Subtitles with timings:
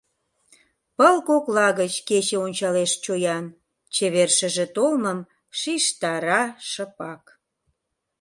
[0.97, 3.45] Пыл кокла гыч кече ончалеш чоян,
[3.95, 5.19] Чевер шыже толмым
[5.59, 7.23] шижтара шыпак.